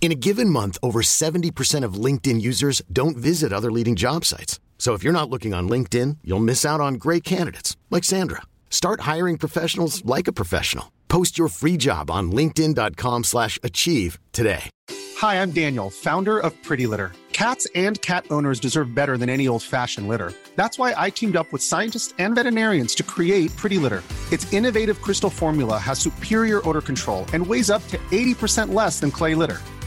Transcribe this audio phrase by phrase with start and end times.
[0.00, 4.58] In a given month, over 70% of LinkedIn users don't visit other leading job sites.
[4.78, 8.40] So if you're not looking on LinkedIn, you'll miss out on great candidates like Sandra.
[8.70, 10.90] Start hiring professionals like a professional.
[11.08, 14.70] Post your free job on linkedin.com/achieve today.
[15.18, 17.12] Hi, I'm Daniel, founder of Pretty Litter.
[17.34, 20.32] Cats and cat owners deserve better than any old-fashioned litter.
[20.56, 24.02] That's why I teamed up with scientists and veterinarians to create Pretty Litter.
[24.32, 29.10] Its innovative crystal formula has superior odor control and weighs up to 80% less than
[29.10, 29.60] clay litter.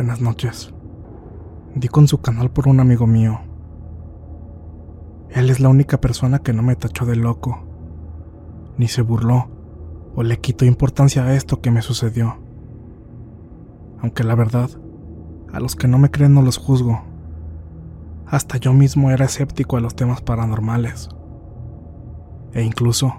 [0.00, 0.72] Buenas noches.
[1.74, 3.38] Di con su canal por un amigo mío.
[5.28, 7.66] Él es la única persona que no me tachó de loco,
[8.78, 9.50] ni se burló
[10.16, 12.38] o le quitó importancia a esto que me sucedió.
[14.00, 14.70] Aunque la verdad,
[15.52, 17.02] a los que no me creen no los juzgo.
[18.24, 21.10] Hasta yo mismo era escéptico a los temas paranormales.
[22.54, 23.16] E incluso,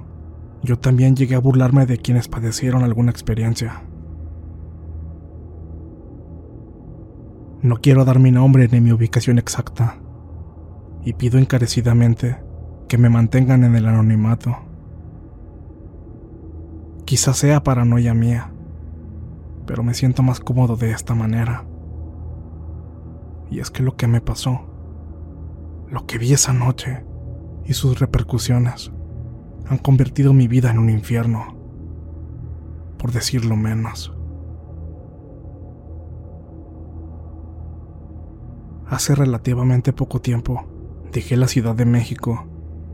[0.63, 3.83] yo también llegué a burlarme de quienes padecieron alguna experiencia.
[7.63, 9.97] No quiero dar mi nombre ni mi ubicación exacta,
[11.03, 12.37] y pido encarecidamente
[12.87, 14.57] que me mantengan en el anonimato.
[17.05, 18.51] Quizás sea paranoia mía,
[19.67, 21.65] pero me siento más cómodo de esta manera.
[23.51, 24.61] Y es que lo que me pasó,
[25.87, 27.05] lo que vi esa noche
[27.65, 28.91] y sus repercusiones
[29.67, 31.55] han convertido mi vida en un infierno,
[32.97, 34.17] por decirlo menos.
[38.91, 40.65] Hace relativamente poco tiempo
[41.13, 42.45] dejé la Ciudad de México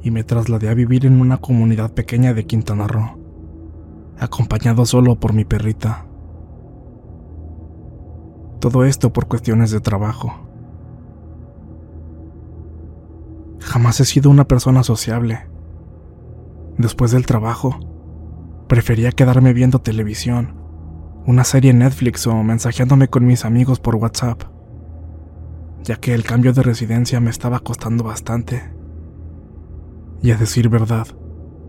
[0.03, 3.18] y me trasladé a vivir en una comunidad pequeña de Quintana Roo,
[4.19, 6.06] acompañado solo por mi perrita.
[8.59, 10.47] Todo esto por cuestiones de trabajo.
[13.59, 15.47] Jamás he sido una persona sociable.
[16.78, 17.75] Después del trabajo,
[18.68, 20.62] prefería quedarme viendo televisión,
[21.25, 24.56] una serie Netflix o mensajeándome con mis amigos por WhatsApp
[25.88, 28.74] ya que el cambio de residencia me estaba costando bastante.
[30.22, 31.08] Y a decir verdad,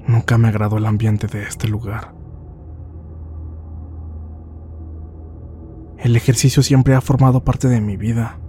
[0.08, 2.16] nunca me agradó el ambiente de este lugar.
[5.98, 8.40] El ejercicio siempre ha formado parte de mi vida,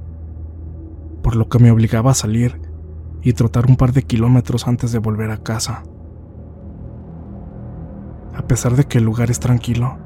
[1.21, 2.59] por lo que me obligaba a salir
[3.21, 5.83] y trotar un par de kilómetros antes de volver a casa.
[8.35, 9.99] A pesar de que el lugar es tranquilo,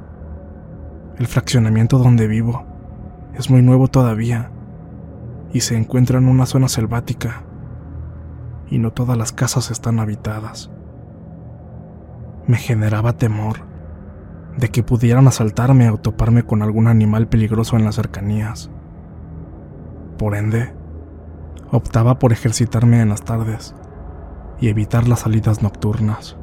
[1.18, 2.66] el fraccionamiento donde vivo
[3.34, 4.52] es muy nuevo todavía
[5.54, 7.44] y se encuentra en una zona selvática,
[8.70, 10.72] y no todas las casas están habitadas.
[12.48, 13.60] Me generaba temor
[14.58, 18.72] de que pudieran asaltarme o toparme con algún animal peligroso en las cercanías.
[20.18, 20.74] Por ende,
[21.72, 23.76] optaba por ejercitarme en las tardes
[24.60, 26.36] y evitar las salidas nocturnas.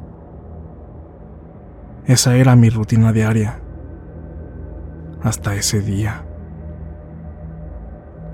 [2.05, 3.59] Esa era mi rutina diaria.
[5.21, 6.25] Hasta ese día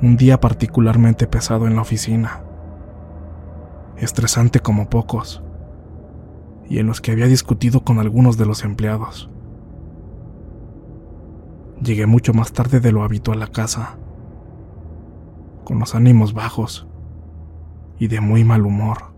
[0.02, 2.44] un día particularmente pesado en la oficina,
[3.98, 5.44] estresante como pocos,
[6.70, 9.30] y en los que había discutido con algunos de los empleados.
[11.82, 13.98] Llegué mucho más tarde de lo habitual a casa,
[15.64, 16.88] con los ánimos bajos
[17.98, 19.14] y de muy mal humor.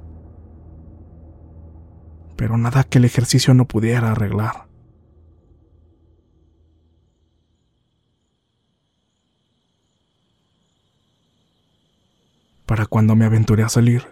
[2.35, 4.68] Pero nada que el ejercicio no pudiera arreglar.
[12.69, 14.03] Para cuando me aventuré a salir.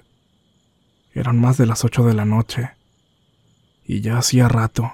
[1.13, 2.71] Eran más de las ocho de la noche,
[3.85, 4.91] y ya hacía rato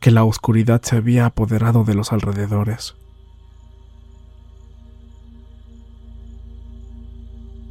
[0.00, 2.94] que la oscuridad se había apoderado de los alrededores.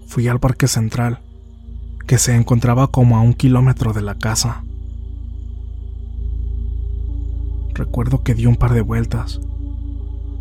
[0.07, 1.19] Fui al parque central,
[2.07, 4.63] que se encontraba como a un kilómetro de la casa.
[7.75, 9.39] Recuerdo que di un par de vueltas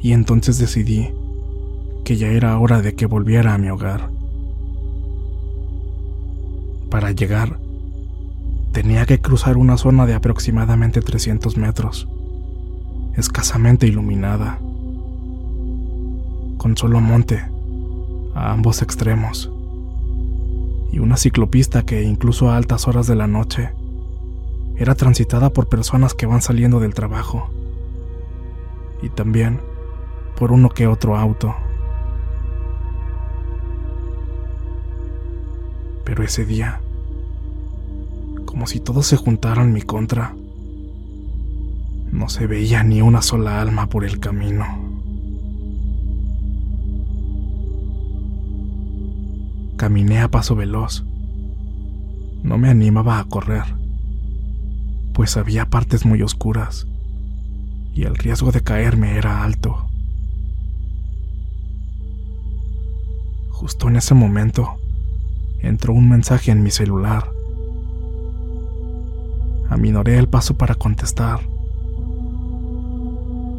[0.00, 1.12] y entonces decidí
[2.06, 4.11] que ya era hora de que volviera a mi hogar.
[6.92, 7.58] Para llegar,
[8.72, 12.06] tenía que cruzar una zona de aproximadamente 300 metros,
[13.16, 14.58] escasamente iluminada,
[16.58, 17.42] con solo monte
[18.34, 19.50] a ambos extremos,
[20.92, 23.70] y una ciclopista que incluso a altas horas de la noche
[24.76, 27.48] era transitada por personas que van saliendo del trabajo,
[29.00, 29.62] y también
[30.36, 31.54] por uno que otro auto.
[36.04, 36.81] Pero ese día,
[38.52, 40.36] como si todos se juntaran mi contra,
[42.10, 44.66] no se veía ni una sola alma por el camino.
[49.78, 51.02] Caminé a paso veloz.
[52.42, 53.64] No me animaba a correr,
[55.14, 56.86] pues había partes muy oscuras
[57.94, 59.88] y el riesgo de caerme era alto.
[63.48, 64.74] Justo en ese momento,
[65.60, 67.31] entró un mensaje en mi celular.
[69.72, 71.40] Aminoré el paso para contestar.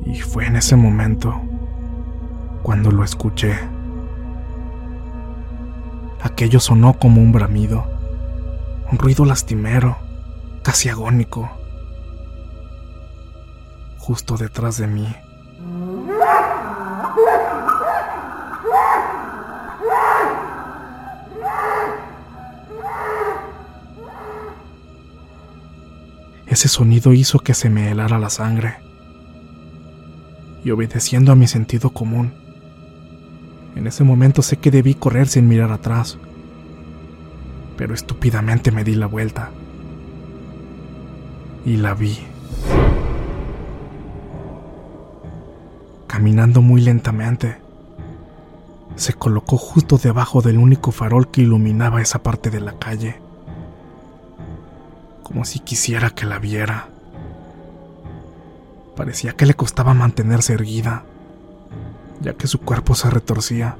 [0.05, 1.41] Y fue en ese momento
[2.61, 3.57] cuando lo escuché.
[6.21, 7.85] Aquello sonó como un bramido,
[8.91, 9.97] un ruido lastimero,
[10.61, 11.49] casi agónico,
[13.97, 15.07] justo detrás de mí.
[26.53, 28.75] Ese sonido hizo que se me helara la sangre.
[30.63, 32.31] Y obedeciendo a mi sentido común,
[33.75, 36.19] en ese momento sé que debí correr sin mirar atrás,
[37.75, 39.49] pero estúpidamente me di la vuelta.
[41.65, 42.19] Y la vi.
[46.05, 47.57] Caminando muy lentamente,
[48.95, 53.22] se colocó justo debajo del único farol que iluminaba esa parte de la calle
[55.23, 56.89] como si quisiera que la viera.
[58.95, 61.03] Parecía que le costaba mantenerse erguida,
[62.21, 63.77] ya que su cuerpo se retorcía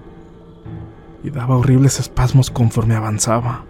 [1.24, 3.64] y daba horribles espasmos conforme avanzaba.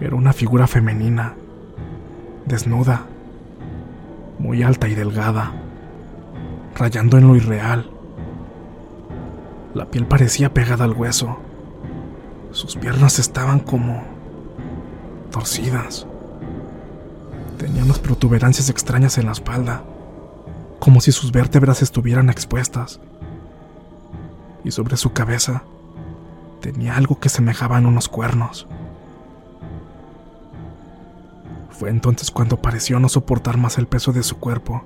[0.00, 1.34] Era una figura femenina,
[2.46, 3.06] desnuda,
[4.38, 5.52] muy alta y delgada,
[6.76, 7.93] rayando en lo irreal.
[9.74, 11.36] La piel parecía pegada al hueso.
[12.52, 14.04] Sus piernas estaban como
[15.32, 16.06] torcidas.
[17.58, 19.82] Tenía unas protuberancias extrañas en la espalda,
[20.78, 23.00] como si sus vértebras estuvieran expuestas.
[24.62, 25.64] Y sobre su cabeza
[26.60, 28.68] tenía algo que semejaban unos cuernos.
[31.70, 34.84] Fue entonces cuando pareció no soportar más el peso de su cuerpo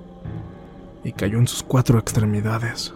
[1.05, 2.94] y cayó en sus cuatro extremidades.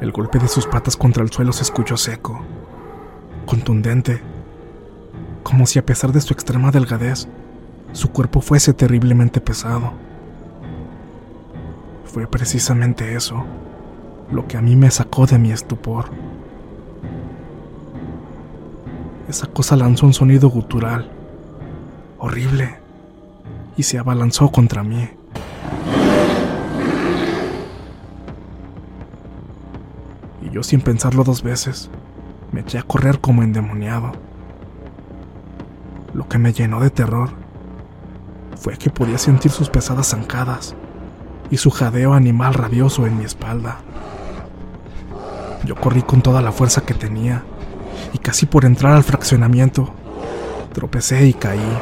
[0.00, 2.40] El golpe de sus patas contra el suelo se escuchó seco,
[3.44, 4.22] contundente,
[5.42, 7.28] como si a pesar de su extrema delgadez,
[7.92, 9.92] su cuerpo fuese terriblemente pesado.
[12.06, 13.44] Fue precisamente eso
[14.32, 16.06] lo que a mí me sacó de mi estupor.
[19.28, 21.10] Esa cosa lanzó un sonido gutural,
[22.18, 22.78] horrible,
[23.76, 25.10] y se abalanzó contra mí.
[30.42, 31.90] Y yo sin pensarlo dos veces,
[32.52, 34.12] me eché a correr como endemoniado.
[36.14, 37.30] Lo que me llenó de terror
[38.56, 40.74] fue que podía sentir sus pesadas zancadas
[41.50, 43.78] y su jadeo animal rabioso en mi espalda.
[45.64, 47.42] Yo corrí con toda la fuerza que tenía
[48.12, 49.90] y casi por entrar al fraccionamiento,
[50.72, 51.78] tropecé y caí.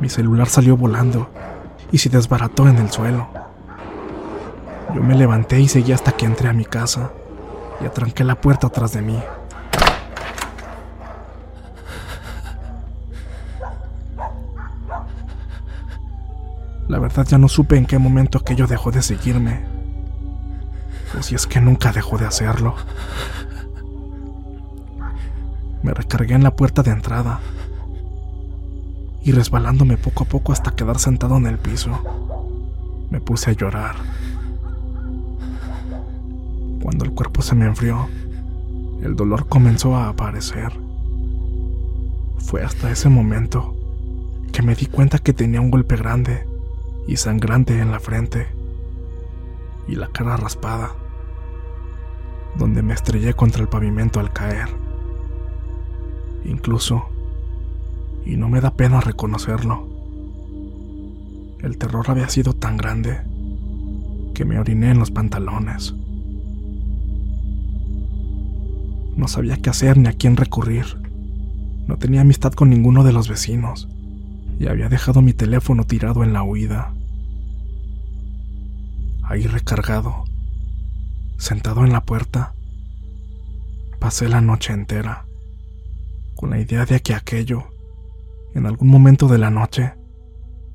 [0.00, 1.28] Mi celular salió volando
[1.92, 3.28] y se desbarató en el suelo.
[4.94, 7.10] Yo me levanté y seguí hasta que entré a mi casa
[7.80, 9.20] y atranqué la puerta atrás de mí.
[16.86, 19.64] La verdad ya no supe en qué momento aquello dejó de seguirme.
[21.18, 22.76] O si es que nunca dejó de hacerlo.
[25.82, 27.40] Me recargué en la puerta de entrada
[29.22, 31.90] y resbalándome poco a poco hasta quedar sentado en el piso,
[33.10, 33.96] me puse a llorar.
[36.84, 38.10] Cuando el cuerpo se me enfrió,
[39.02, 40.70] el dolor comenzó a aparecer.
[42.36, 43.74] Fue hasta ese momento
[44.52, 46.46] que me di cuenta que tenía un golpe grande
[47.08, 48.48] y sangrante en la frente
[49.88, 50.90] y la cara raspada,
[52.58, 54.68] donde me estrellé contra el pavimento al caer.
[56.44, 57.06] Incluso,
[58.26, 59.88] y no me da pena reconocerlo,
[61.60, 63.22] el terror había sido tan grande
[64.34, 65.94] que me oriné en los pantalones.
[69.16, 70.84] No sabía qué hacer ni a quién recurrir.
[71.86, 73.88] No tenía amistad con ninguno de los vecinos
[74.58, 76.94] y había dejado mi teléfono tirado en la huida.
[79.22, 80.24] Ahí recargado,
[81.38, 82.54] sentado en la puerta,
[83.98, 85.26] pasé la noche entera
[86.34, 87.64] con la idea de que aquello,
[88.54, 89.94] en algún momento de la noche,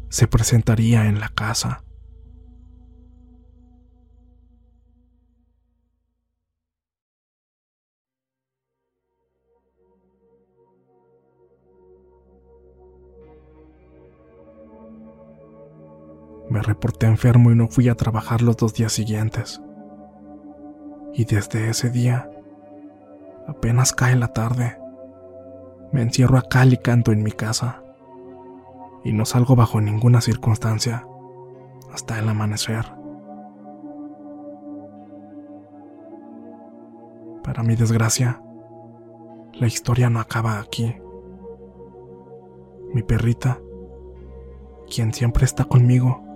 [0.09, 1.83] se presentaría en la casa.
[16.49, 19.61] Me reporté enfermo y no fui a trabajar los dos días siguientes.
[21.13, 22.29] Y desde ese día,
[23.47, 24.77] apenas cae la tarde,
[25.91, 27.83] me encierro acá y canto en mi casa.
[29.03, 31.05] Y no salgo bajo ninguna circunstancia
[31.91, 32.85] hasta el amanecer.
[37.43, 38.41] Para mi desgracia,
[39.53, 40.95] la historia no acaba aquí.
[42.93, 43.59] Mi perrita,
[44.89, 46.28] quien siempre está conmigo,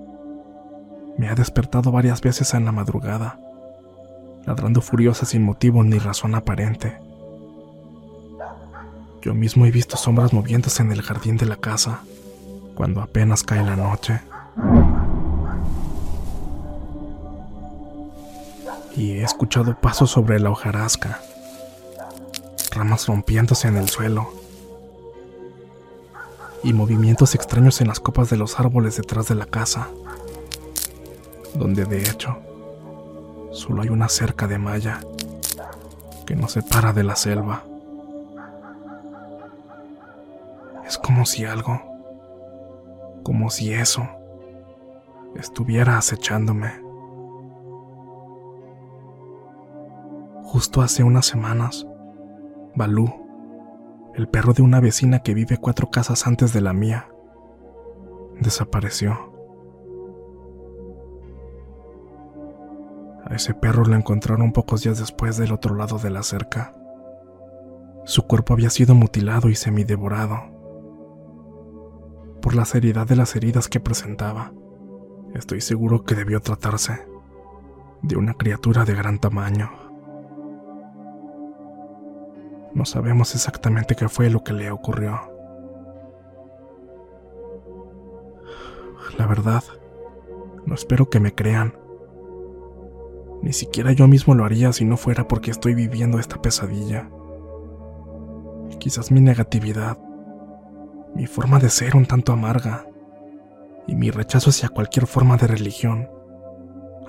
[1.18, 3.40] me ha despertado varias veces en la madrugada,
[4.46, 6.98] ladrando furiosa sin motivo ni razón aparente.
[9.22, 12.02] Yo mismo he visto sombras moviéndose en el jardín de la casa
[12.76, 14.20] cuando apenas cae la noche.
[18.96, 21.20] Y he escuchado pasos sobre la hojarasca,
[22.72, 24.30] ramas rompiéndose en el suelo
[26.64, 29.90] y movimientos extraños en las copas de los árboles detrás de la casa
[31.56, 32.38] donde de hecho
[33.52, 35.00] solo hay una cerca de malla
[36.26, 37.64] que nos separa de la selva.
[40.86, 41.82] Es como si algo,
[43.24, 44.08] como si eso,
[45.36, 46.72] estuviera acechándome.
[50.44, 51.88] Justo hace unas semanas,
[52.76, 53.12] Balú,
[54.16, 57.10] el perro de una vecina que vive cuatro casas antes de la mía,
[58.40, 59.33] desapareció.
[63.34, 66.76] Ese perro lo encontraron pocos días después del otro lado de la cerca.
[68.06, 70.52] Su cuerpo había sido mutilado y semidevorado.
[72.42, 74.52] Por la seriedad de las heridas que presentaba,
[75.34, 77.08] estoy seguro que debió tratarse
[78.02, 79.72] de una criatura de gran tamaño.
[82.74, 85.22] No sabemos exactamente qué fue lo que le ocurrió.
[89.18, 89.64] La verdad,
[90.66, 91.76] no espero que me crean
[93.44, 97.10] ni siquiera yo mismo lo haría si no fuera porque estoy viviendo esta pesadilla.
[98.80, 99.98] Quizás mi negatividad,
[101.14, 102.88] mi forma de ser un tanto amarga
[103.86, 106.08] y mi rechazo hacia cualquier forma de religión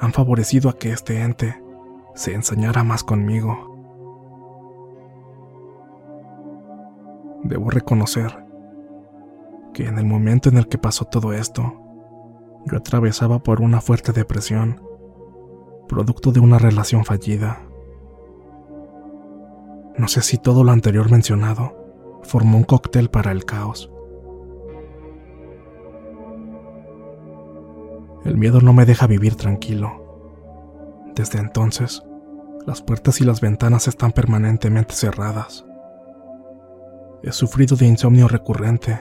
[0.00, 1.62] han favorecido a que este ente
[2.16, 3.70] se ensañara más conmigo.
[7.44, 8.44] Debo reconocer
[9.72, 11.80] que en el momento en el que pasó todo esto,
[12.66, 14.83] yo atravesaba por una fuerte depresión
[15.88, 17.62] producto de una relación fallida.
[19.96, 23.90] No sé si todo lo anterior mencionado formó un cóctel para el caos.
[28.24, 30.02] El miedo no me deja vivir tranquilo.
[31.14, 32.02] Desde entonces,
[32.66, 35.64] las puertas y las ventanas están permanentemente cerradas.
[37.22, 38.98] He sufrido de insomnio recurrente.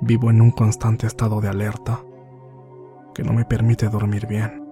[0.00, 2.00] Vivo en un constante estado de alerta
[3.14, 4.63] que no me permite dormir bien.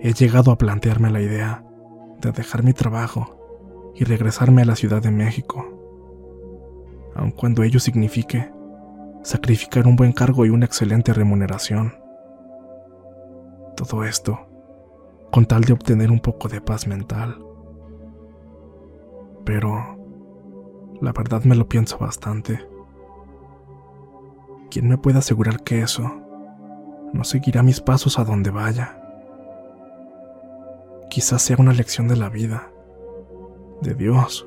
[0.00, 1.64] He llegado a plantearme la idea
[2.20, 5.64] de dejar mi trabajo y regresarme a la Ciudad de México,
[7.14, 8.52] aun cuando ello signifique
[9.22, 11.94] sacrificar un buen cargo y una excelente remuneración.
[13.76, 14.48] Todo esto
[15.30, 17.38] con tal de obtener un poco de paz mental.
[19.44, 19.98] Pero
[21.00, 22.66] la verdad me lo pienso bastante.
[24.70, 26.10] ¿Quién me puede asegurar que eso
[27.12, 28.97] no seguirá mis pasos a donde vaya?
[31.10, 32.70] Quizás sea una lección de la vida,
[33.80, 34.46] de Dios,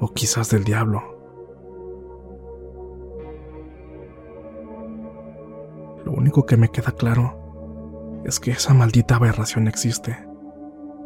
[0.00, 1.02] o quizás del diablo.
[6.04, 10.26] Lo único que me queda claro es que esa maldita aberración existe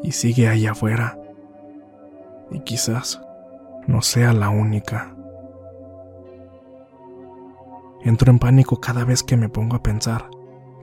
[0.02, 1.18] y sigue ahí afuera.
[2.50, 3.20] Y quizás
[3.86, 5.14] no sea la única.
[8.02, 10.30] Entro en pánico cada vez que me pongo a pensar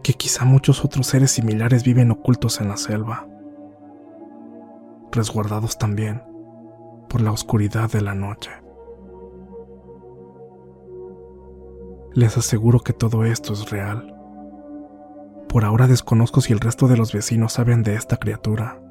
[0.03, 3.25] que quizá muchos otros seres similares viven ocultos en la selva,
[5.12, 6.22] resguardados también
[7.07, 8.51] por la oscuridad de la noche.
[12.13, 14.13] Les aseguro que todo esto es real.
[15.48, 18.81] Por ahora desconozco si el resto de los vecinos saben de esta criatura,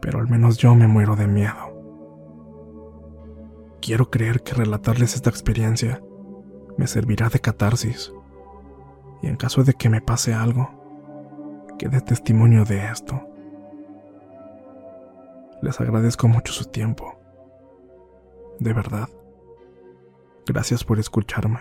[0.00, 1.70] pero al menos yo me muero de miedo.
[3.80, 6.02] Quiero creer que relatarles esta experiencia
[6.76, 8.12] me servirá de catarsis
[9.22, 10.68] y en caso de que me pase algo,
[11.78, 13.28] quede testimonio de esto.
[15.62, 17.18] Les agradezco mucho su tiempo.
[18.58, 19.08] De verdad.
[20.44, 21.60] Gracias por escucharme.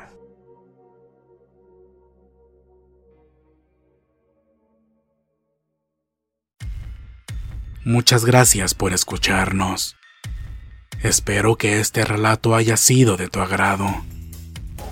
[7.84, 9.98] Muchas gracias por escucharnos.
[11.02, 13.88] Espero que este relato haya sido de tu agrado.